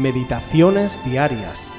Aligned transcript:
Meditaciones 0.00 0.98
Diarias, 1.04 1.70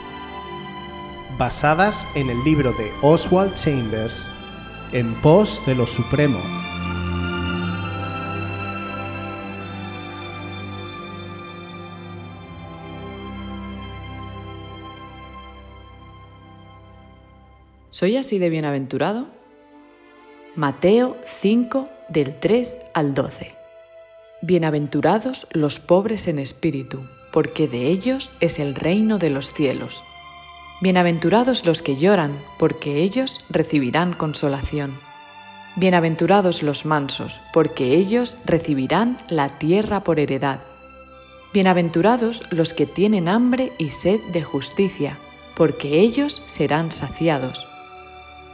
basadas 1.39 2.07
en 2.13 2.29
el 2.29 2.43
libro 2.43 2.71
de 2.73 2.91
Oswald 3.01 3.55
Chambers, 3.55 4.29
En 4.91 5.19
pos 5.21 5.59
de 5.65 5.73
lo 5.73 5.87
Supremo. 5.87 6.37
¿Soy 17.89 18.17
así 18.17 18.37
de 18.37 18.51
bienaventurado? 18.51 19.29
Mateo 20.55 21.17
5 21.25 21.89
del 22.09 22.39
3 22.39 22.77
al 22.93 23.15
12. 23.15 23.55
Bienaventurados 24.43 25.47
los 25.53 25.79
pobres 25.79 26.27
en 26.27 26.37
espíritu, 26.37 27.03
porque 27.31 27.67
de 27.67 27.87
ellos 27.87 28.35
es 28.39 28.59
el 28.59 28.75
reino 28.75 29.17
de 29.17 29.29
los 29.29 29.53
cielos. 29.53 30.03
Bienaventurados 30.81 31.65
los 31.65 31.81
que 31.81 31.95
lloran, 31.95 32.39
porque 32.57 33.03
ellos 33.03 33.45
recibirán 33.49 34.13
consolación. 34.13 34.97
Bienaventurados 35.75 36.63
los 36.63 36.85
mansos, 36.85 37.39
porque 37.53 37.95
ellos 37.95 38.35
recibirán 38.45 39.17
la 39.29 39.59
tierra 39.59 40.03
por 40.03 40.19
heredad. 40.19 40.59
Bienaventurados 41.53 42.43
los 42.49 42.73
que 42.73 42.85
tienen 42.85 43.29
hambre 43.29 43.71
y 43.77 43.89
sed 43.89 44.19
de 44.33 44.41
justicia, 44.41 45.17
porque 45.55 45.99
ellos 45.99 46.43
serán 46.47 46.91
saciados. 46.91 47.67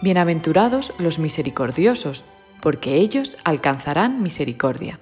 Bienaventurados 0.01 0.93
los 0.99 1.17
misericordiosos, 1.17 2.25
porque 2.61 2.95
ellos 2.95 3.37
alcanzarán 3.43 4.21
misericordia. 4.21 4.99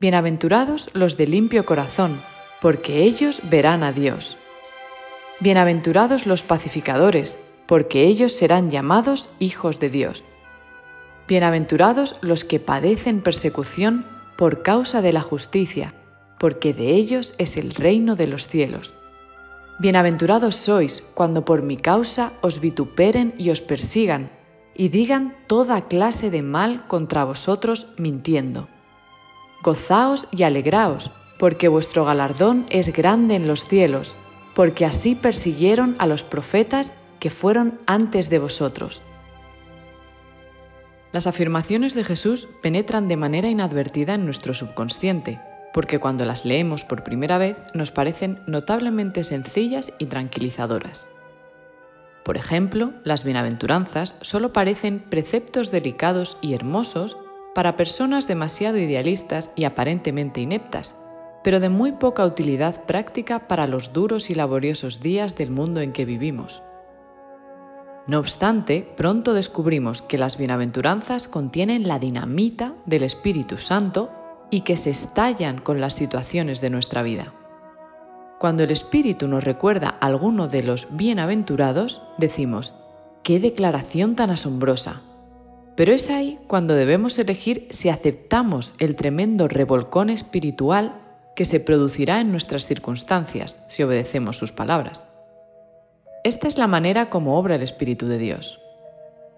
Bienaventurados 0.00 0.90
los 0.92 1.16
de 1.16 1.26
limpio 1.26 1.64
corazón, 1.64 2.20
porque 2.60 3.02
ellos 3.02 3.40
verán 3.44 3.82
a 3.82 3.92
Dios. 3.92 4.36
Bienaventurados 5.40 6.26
los 6.26 6.42
pacificadores, 6.42 7.38
porque 7.66 8.04
ellos 8.04 8.32
serán 8.32 8.70
llamados 8.70 9.30
hijos 9.38 9.80
de 9.80 9.90
Dios. 9.90 10.24
Bienaventurados 11.26 12.16
los 12.20 12.44
que 12.44 12.60
padecen 12.60 13.22
persecución 13.22 14.06
por 14.36 14.62
causa 14.62 15.02
de 15.02 15.12
la 15.12 15.22
justicia, 15.22 15.94
porque 16.38 16.74
de 16.74 16.94
ellos 16.94 17.34
es 17.38 17.56
el 17.56 17.74
reino 17.74 18.16
de 18.16 18.26
los 18.26 18.46
cielos. 18.46 18.94
Bienaventurados 19.78 20.54
sois 20.54 21.02
cuando 21.14 21.44
por 21.44 21.62
mi 21.62 21.76
causa 21.76 22.32
os 22.42 22.60
vituperen 22.60 23.34
y 23.38 23.50
os 23.50 23.60
persigan, 23.60 24.30
y 24.74 24.88
digan 24.88 25.36
toda 25.46 25.88
clase 25.88 26.30
de 26.30 26.42
mal 26.42 26.86
contra 26.86 27.24
vosotros 27.24 27.88
mintiendo. 27.96 28.68
Gozaos 29.62 30.28
y 30.30 30.42
alegraos, 30.42 31.10
porque 31.38 31.68
vuestro 31.68 32.04
galardón 32.04 32.66
es 32.70 32.92
grande 32.92 33.34
en 33.34 33.48
los 33.48 33.66
cielos, 33.66 34.16
porque 34.54 34.84
así 34.84 35.14
persiguieron 35.14 35.96
a 35.98 36.06
los 36.06 36.22
profetas 36.22 36.94
que 37.18 37.30
fueron 37.30 37.80
antes 37.86 38.30
de 38.30 38.38
vosotros. 38.38 39.02
Las 41.12 41.26
afirmaciones 41.26 41.94
de 41.94 42.04
Jesús 42.04 42.48
penetran 42.60 43.06
de 43.08 43.16
manera 43.16 43.48
inadvertida 43.48 44.14
en 44.14 44.24
nuestro 44.24 44.52
subconsciente, 44.52 45.40
porque 45.72 45.98
cuando 45.98 46.24
las 46.24 46.44
leemos 46.44 46.84
por 46.84 47.04
primera 47.04 47.38
vez 47.38 47.56
nos 47.72 47.90
parecen 47.90 48.40
notablemente 48.46 49.24
sencillas 49.24 49.92
y 49.98 50.06
tranquilizadoras. 50.06 51.10
Por 52.24 52.36
ejemplo, 52.36 52.92
las 53.04 53.22
bienaventuranzas 53.22 54.16
solo 54.22 54.52
parecen 54.52 55.00
preceptos 55.00 55.70
delicados 55.70 56.38
y 56.40 56.54
hermosos 56.54 57.16
para 57.54 57.76
personas 57.76 58.26
demasiado 58.26 58.78
idealistas 58.78 59.52
y 59.54 59.64
aparentemente 59.64 60.40
ineptas, 60.40 60.96
pero 61.44 61.60
de 61.60 61.68
muy 61.68 61.92
poca 61.92 62.24
utilidad 62.24 62.86
práctica 62.86 63.46
para 63.46 63.68
los 63.68 63.92
duros 63.92 64.30
y 64.30 64.34
laboriosos 64.34 65.00
días 65.00 65.36
del 65.36 65.50
mundo 65.50 65.82
en 65.82 65.92
que 65.92 66.06
vivimos. 66.06 66.62
No 68.06 68.18
obstante, 68.18 68.86
pronto 68.96 69.34
descubrimos 69.34 70.02
que 70.02 70.18
las 70.18 70.38
bienaventuranzas 70.38 71.28
contienen 71.28 71.86
la 71.86 71.98
dinamita 71.98 72.74
del 72.86 73.02
Espíritu 73.02 73.58
Santo 73.58 74.10
y 74.50 74.62
que 74.62 74.76
se 74.76 74.90
estallan 74.90 75.60
con 75.60 75.80
las 75.80 75.94
situaciones 75.94 76.60
de 76.60 76.70
nuestra 76.70 77.02
vida. 77.02 77.34
Cuando 78.38 78.62
el 78.62 78.70
Espíritu 78.70 79.28
nos 79.28 79.44
recuerda 79.44 79.88
alguno 79.88 80.48
de 80.48 80.62
los 80.62 80.96
bienaventurados, 80.96 82.02
decimos, 82.18 82.74
¡qué 83.22 83.38
declaración 83.38 84.16
tan 84.16 84.30
asombrosa! 84.30 85.02
Pero 85.76 85.92
es 85.92 86.08
ahí 86.08 86.38
cuando 86.46 86.74
debemos 86.74 87.18
elegir 87.18 87.66
si 87.70 87.88
aceptamos 87.88 88.74
el 88.78 88.96
tremendo 88.96 89.48
revolcón 89.48 90.08
espiritual 90.08 91.03
que 91.34 91.44
se 91.44 91.60
producirá 91.60 92.20
en 92.20 92.30
nuestras 92.30 92.66
circunstancias 92.66 93.64
si 93.68 93.82
obedecemos 93.82 94.36
sus 94.36 94.52
palabras. 94.52 95.08
Esta 96.24 96.48
es 96.48 96.56
la 96.56 96.66
manera 96.66 97.10
como 97.10 97.38
obra 97.38 97.56
el 97.56 97.62
Espíritu 97.62 98.06
de 98.06 98.18
Dios. 98.18 98.60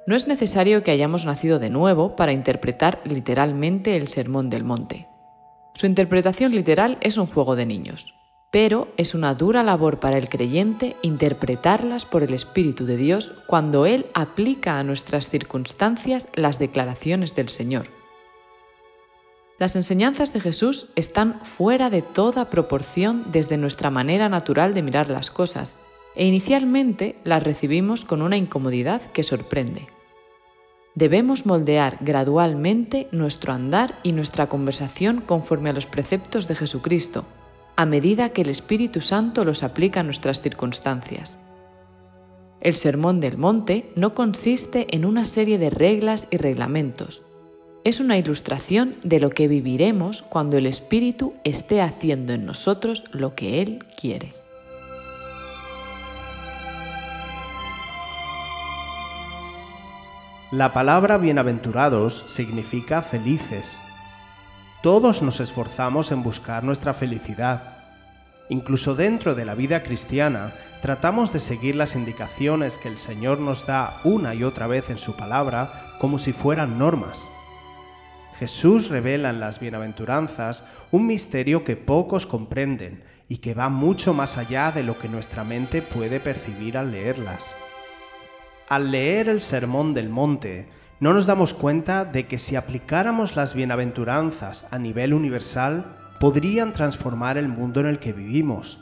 No 0.06 0.14
es 0.14 0.28
necesario 0.28 0.84
que 0.84 0.92
hayamos 0.92 1.26
nacido 1.26 1.58
de 1.58 1.70
nuevo 1.70 2.14
para 2.14 2.32
interpretar 2.32 3.00
literalmente 3.04 3.96
el 3.96 4.06
Sermón 4.06 4.50
del 4.50 4.62
Monte. 4.62 5.08
Su 5.74 5.86
interpretación 5.86 6.52
literal 6.52 6.96
es 7.00 7.18
un 7.18 7.26
juego 7.26 7.56
de 7.56 7.66
niños, 7.66 8.14
pero 8.52 8.88
es 8.96 9.14
una 9.14 9.34
dura 9.34 9.64
labor 9.64 9.98
para 9.98 10.16
el 10.16 10.28
creyente 10.28 10.96
interpretarlas 11.02 12.06
por 12.06 12.22
el 12.22 12.34
Espíritu 12.34 12.86
de 12.86 12.96
Dios 12.96 13.34
cuando 13.46 13.84
Él 13.84 14.06
aplica 14.14 14.78
a 14.78 14.84
nuestras 14.84 15.28
circunstancias 15.28 16.28
las 16.34 16.58
declaraciones 16.60 17.34
del 17.34 17.48
Señor. 17.48 17.95
Las 19.58 19.76
enseñanzas 19.76 20.32
de 20.32 20.40
Jesús 20.40 20.88
están 20.96 21.40
fuera 21.42 21.90
de 21.90 22.02
toda 22.02 22.50
proporción 22.50 23.24
desde 23.32 23.56
nuestra 23.56 23.90
manera 23.90 24.28
natural 24.28 24.74
de 24.74 24.82
mirar 24.82 25.08
las 25.10 25.30
cosas, 25.30 25.76
e 26.14 26.26
inicialmente 26.26 27.16
las 27.24 27.42
recibimos 27.42 28.04
con 28.04 28.22
una 28.22 28.36
incomodidad 28.36 29.02
que 29.12 29.22
sorprende 29.22 29.88
debemos 30.96 31.44
moldear 31.44 31.98
gradualmente 32.00 33.06
nuestro 33.12 33.52
andar 33.52 33.94
y 34.02 34.12
nuestra 34.12 34.48
conversación 34.48 35.20
conforme 35.20 35.70
a 35.70 35.72
los 35.74 35.86
preceptos 35.86 36.48
de 36.48 36.56
Jesucristo, 36.56 37.24
a 37.76 37.84
medida 37.84 38.30
que 38.30 38.40
el 38.40 38.48
Espíritu 38.48 39.02
Santo 39.02 39.44
los 39.44 39.62
aplica 39.62 40.00
a 40.00 40.02
nuestras 40.02 40.40
circunstancias. 40.40 41.38
El 42.62 42.74
Sermón 42.74 43.20
del 43.20 43.36
Monte 43.36 43.92
no 43.94 44.14
consiste 44.14 44.86
en 44.96 45.04
una 45.04 45.26
serie 45.26 45.58
de 45.58 45.68
reglas 45.68 46.28
y 46.30 46.38
reglamentos. 46.38 47.25
Es 47.86 48.00
una 48.00 48.18
ilustración 48.18 48.96
de 49.04 49.20
lo 49.20 49.30
que 49.30 49.46
viviremos 49.46 50.22
cuando 50.22 50.58
el 50.58 50.66
Espíritu 50.66 51.34
esté 51.44 51.82
haciendo 51.82 52.32
en 52.32 52.44
nosotros 52.44 53.04
lo 53.12 53.36
que 53.36 53.62
Él 53.62 53.84
quiere. 53.96 54.34
La 60.50 60.72
palabra 60.72 61.16
bienaventurados 61.16 62.24
significa 62.26 63.02
felices. 63.02 63.80
Todos 64.82 65.22
nos 65.22 65.38
esforzamos 65.38 66.10
en 66.10 66.24
buscar 66.24 66.64
nuestra 66.64 66.92
felicidad. 66.92 67.84
Incluso 68.48 68.96
dentro 68.96 69.36
de 69.36 69.44
la 69.44 69.54
vida 69.54 69.84
cristiana, 69.84 70.54
tratamos 70.82 71.32
de 71.32 71.38
seguir 71.38 71.76
las 71.76 71.94
indicaciones 71.94 72.78
que 72.78 72.88
el 72.88 72.98
Señor 72.98 73.38
nos 73.38 73.64
da 73.64 74.00
una 74.02 74.34
y 74.34 74.42
otra 74.42 74.66
vez 74.66 74.90
en 74.90 74.98
su 74.98 75.14
palabra 75.14 75.92
como 76.00 76.18
si 76.18 76.32
fueran 76.32 76.80
normas. 76.80 77.30
Jesús 78.38 78.90
revela 78.90 79.30
en 79.30 79.40
las 79.40 79.60
bienaventuranzas 79.60 80.66
un 80.90 81.06
misterio 81.06 81.64
que 81.64 81.76
pocos 81.76 82.26
comprenden 82.26 83.02
y 83.28 83.38
que 83.38 83.54
va 83.54 83.68
mucho 83.70 84.12
más 84.12 84.36
allá 84.36 84.72
de 84.72 84.82
lo 84.82 84.98
que 84.98 85.08
nuestra 85.08 85.42
mente 85.42 85.80
puede 85.80 86.20
percibir 86.20 86.76
al 86.76 86.92
leerlas. 86.92 87.56
Al 88.68 88.90
leer 88.90 89.28
el 89.28 89.40
Sermón 89.40 89.94
del 89.94 90.10
Monte, 90.10 90.68
no 91.00 91.14
nos 91.14 91.26
damos 91.26 91.54
cuenta 91.54 92.04
de 92.04 92.26
que 92.26 92.38
si 92.38 92.56
aplicáramos 92.56 93.36
las 93.36 93.54
bienaventuranzas 93.54 94.66
a 94.70 94.78
nivel 94.78 95.14
universal, 95.14 95.96
podrían 96.20 96.72
transformar 96.72 97.38
el 97.38 97.48
mundo 97.48 97.80
en 97.80 97.86
el 97.86 97.98
que 97.98 98.12
vivimos. 98.12 98.80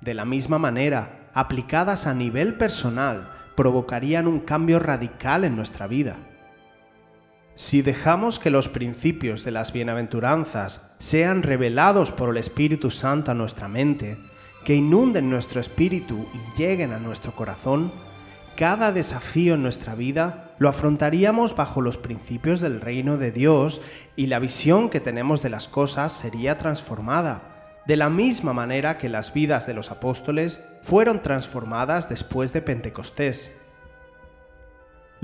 De 0.00 0.14
la 0.14 0.24
misma 0.24 0.58
manera, 0.58 1.30
aplicadas 1.32 2.06
a 2.06 2.14
nivel 2.14 2.54
personal, 2.54 3.30
provocarían 3.56 4.26
un 4.26 4.40
cambio 4.40 4.78
radical 4.78 5.44
en 5.44 5.56
nuestra 5.56 5.86
vida. 5.86 6.16
Si 7.56 7.82
dejamos 7.82 8.40
que 8.40 8.50
los 8.50 8.68
principios 8.68 9.44
de 9.44 9.52
las 9.52 9.72
bienaventuranzas 9.72 10.94
sean 10.98 11.44
revelados 11.44 12.10
por 12.10 12.30
el 12.30 12.36
Espíritu 12.36 12.90
Santo 12.90 13.30
a 13.30 13.34
nuestra 13.34 13.68
mente, 13.68 14.18
que 14.64 14.74
inunden 14.74 15.30
nuestro 15.30 15.60
espíritu 15.60 16.26
y 16.34 16.60
lleguen 16.60 16.92
a 16.92 16.98
nuestro 16.98 17.36
corazón, 17.36 17.92
cada 18.56 18.90
desafío 18.90 19.54
en 19.54 19.62
nuestra 19.62 19.94
vida 19.94 20.54
lo 20.58 20.68
afrontaríamos 20.68 21.54
bajo 21.54 21.80
los 21.80 21.96
principios 21.96 22.60
del 22.60 22.80
reino 22.80 23.18
de 23.18 23.30
Dios 23.30 23.82
y 24.16 24.26
la 24.26 24.38
visión 24.40 24.90
que 24.90 25.00
tenemos 25.00 25.42
de 25.42 25.50
las 25.50 25.68
cosas 25.68 26.12
sería 26.12 26.58
transformada, 26.58 27.82
de 27.86 27.96
la 27.96 28.10
misma 28.10 28.52
manera 28.52 28.98
que 28.98 29.08
las 29.08 29.32
vidas 29.32 29.66
de 29.66 29.74
los 29.74 29.90
apóstoles 29.90 30.64
fueron 30.82 31.22
transformadas 31.22 32.08
después 32.08 32.52
de 32.52 32.62
Pentecostés. 32.62 33.60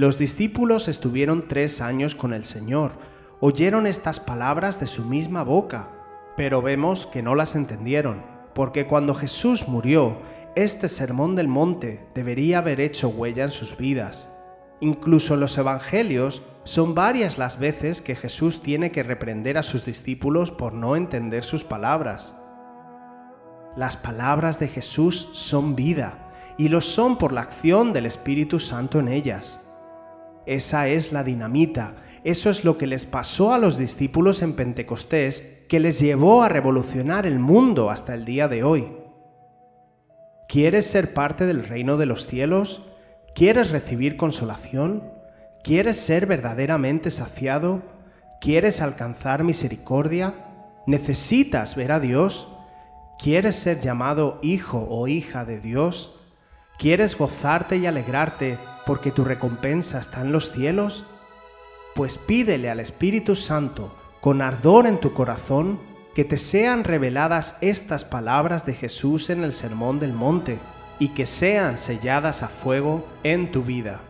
Los 0.01 0.17
discípulos 0.17 0.89
estuvieron 0.89 1.47
tres 1.47 1.83
años 1.83 2.15
con 2.15 2.33
el 2.33 2.45
Señor, 2.45 2.93
oyeron 3.39 3.87
estas 3.87 4.19
palabras 4.19 4.81
de 4.81 4.87
su 4.87 5.05
misma 5.05 5.43
boca, 5.43 5.91
pero 6.39 6.63
vemos 6.63 7.05
que 7.05 7.23
no 7.23 7.35
las 7.35 7.55
entendieron 7.55 8.23
porque 8.55 8.87
cuando 8.87 9.15
Jesús 9.15 9.69
murió, 9.69 10.17
este 10.57 10.89
sermón 10.89 11.37
del 11.37 11.49
monte 11.49 12.01
debería 12.15 12.61
haber 12.61 12.81
hecho 12.81 13.11
huella 13.11 13.45
en 13.45 13.51
sus 13.51 13.77
vidas. 13.77 14.31
Incluso 14.81 15.35
en 15.35 15.41
los 15.41 15.59
evangelios 15.59 16.41
son 16.65 16.95
varias 16.95 17.37
las 17.37 17.59
veces 17.59 18.01
que 18.01 18.17
Jesús 18.17 18.63
tiene 18.63 18.93
que 18.93 19.03
reprender 19.03 19.59
a 19.59 19.63
sus 19.63 19.85
discípulos 19.85 20.51
por 20.51 20.73
no 20.73 20.97
entender 20.97 21.45
sus 21.45 21.63
palabras. 21.63 22.35
Las 23.77 23.99
palabras 23.99 24.59
de 24.59 24.69
Jesús 24.69 25.29
son 25.35 25.77
vida 25.77 26.55
y 26.57 26.71
lo 26.71 26.81
son 26.81 27.19
por 27.19 27.35
la 27.35 27.43
acción 27.43 27.93
del 27.93 28.07
Espíritu 28.07 28.61
Santo 28.61 28.99
en 28.99 29.09
ellas. 29.09 29.61
Esa 30.47 30.89
es 30.89 31.13
la 31.13 31.25
dinamita, 31.25 31.95
eso 32.25 32.51
es 32.51 32.65
lo 32.65 32.77
que 32.77 32.87
les 32.87 33.07
pasó 33.07 33.55
a 33.55 33.59
los 33.59 33.79
discípulos 33.79 34.43
en 34.43 34.55
Pentecostés 34.55 35.65
que 35.69 35.81
les 35.81 36.01
llevó 36.01 36.43
a 36.43 36.49
revolucionar 36.49 37.25
el 37.27 37.39
mundo 37.39 37.91
hasta 37.91 38.15
el 38.15 38.25
día 38.25 38.49
de 38.49 38.63
hoy. 38.63 38.89
¿Quieres 40.49 40.87
ser 40.87 41.15
parte 41.15 41.47
del 41.47 41.67
reino 41.67 41.97
de 41.97 42.07
los 42.07 42.27
cielos? 42.27 42.83
¿Quieres 43.35 43.71
recibir 43.71 44.17
consolación? 44.17 45.05
¿Quieres 45.63 45.99
ser 45.99 46.27
verdaderamente 46.27 47.11
saciado? 47.11 47.83
¿Quieres 48.41 48.83
alcanzar 48.83 49.45
misericordia? 49.45 50.35
¿Necesitas 50.87 51.77
ver 51.77 51.93
a 51.93 52.01
Dios? 52.01 52.49
¿Quieres 53.19 53.57
ser 53.57 53.81
llamado 53.81 54.39
hijo 54.43 54.87
o 54.91 55.07
hija 55.07 55.45
de 55.45 55.61
Dios? 55.61 56.17
¿Quieres 56.79 57.17
gozarte 57.17 57.77
y 57.77 57.87
alegrarte 57.87 58.59
porque 58.87 59.11
tu 59.11 59.25
recompensa 59.25 59.99
está 59.99 60.21
en 60.23 60.33
los 60.33 60.51
cielos? 60.53 61.07
Pues 61.95 62.19
pídele 62.19 62.71
al 62.71 62.81
Espíritu 62.81 63.37
Santo 63.37 63.95
con 64.21 64.43
ardor 64.43 64.87
en 64.87 64.99
tu 64.99 65.13
corazón 65.13 65.79
que 66.15 66.25
te 66.25 66.37
sean 66.37 66.85
reveladas 66.85 67.57
estas 67.61 68.05
palabras 68.05 68.67
de 68.67 68.75
Jesús 68.75 69.31
en 69.31 69.45
el 69.45 69.53
Sermón 69.53 70.01
del 70.01 70.13
Monte 70.13 70.59
y 70.99 71.09
que 71.09 71.27
sean 71.27 71.79
selladas 71.79 72.43
a 72.43 72.49
fuego 72.49 73.07
en 73.23 73.53
tu 73.53 73.63
vida. 73.63 74.01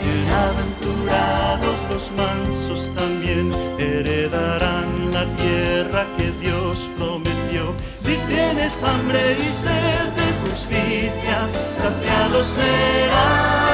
Bienaventurados 0.03 1.77
los 1.89 2.11
mansos 2.11 2.91
también 2.95 3.53
heredarán 3.77 5.13
la 5.13 5.25
tierra 5.37 6.05
que 6.17 6.31
Dios 6.45 6.89
prometió. 6.97 7.75
Si 7.97 8.15
tienes 8.27 8.83
hambre 8.83 9.37
y 9.39 9.51
sed 9.51 10.09
de 10.15 10.49
justicia, 10.49 11.49
saciado 11.79 12.43
serás. 12.43 13.66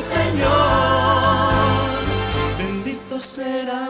Señor, 0.00 1.52
bendito 2.56 3.20
será. 3.20 3.88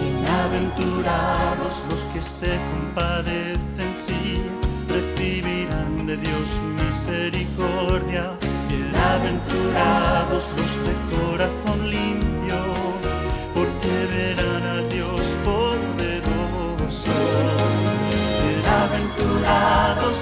Bienaventurados 0.00 1.82
los 1.88 2.02
que 2.12 2.22
se 2.22 2.58
compadecen, 2.70 3.94
sí, 3.94 4.42
recibirán 4.86 6.06
de 6.06 6.18
Dios 6.18 6.48
misericordia. 6.76 8.38
Bienaventurados 8.68 10.50
los 10.56 10.72
de 10.86 10.94
corazón 11.16 11.57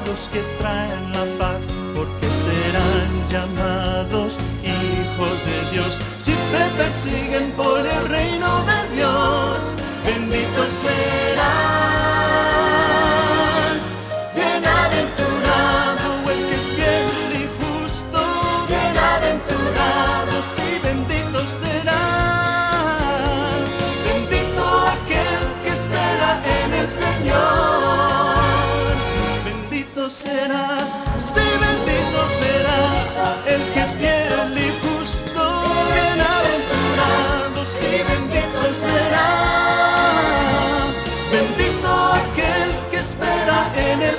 los 0.06 0.28
que 0.28 0.40
traen 0.58 1.12
la 1.12 1.24
paz, 1.38 1.60
porque 1.94 2.28
serán 2.30 3.10
llamados 3.28 4.38
hijos 4.62 5.36
de 5.46 5.70
Dios. 5.72 6.00
Si 6.18 6.32
te 6.32 6.64
persiguen 6.76 7.50
por 7.52 7.80
el 7.80 8.06
reino 8.08 8.64
de 8.64 8.96
Dios, 8.96 9.76
bendito 10.04 10.66
serás. 10.68 11.15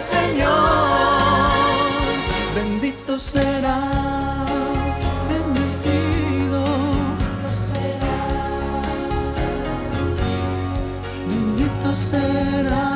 Señor, 0.08 1.52
bendito 2.56 3.20
será, 3.20 3.82
bendecido 5.28 6.64
será, 7.52 8.20
bendito 11.28 11.94
será. 11.94 12.87